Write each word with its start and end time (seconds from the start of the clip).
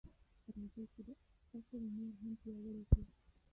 راځئ 0.53 0.83
چې 0.93 1.01
دا 1.07 1.13
اصل 1.57 1.81
نور 1.97 2.11
هم 2.21 2.31
پیاوړی 2.41 2.83
کړو. 2.91 3.05